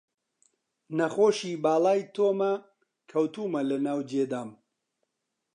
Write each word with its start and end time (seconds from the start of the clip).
نەخۆشی 0.97 1.53
باڵای 1.63 2.01
تۆمە، 2.15 2.51
کەوتوومە 3.09 3.61
لە 3.69 3.77
ناو 3.85 3.99
جێدام 4.09 4.49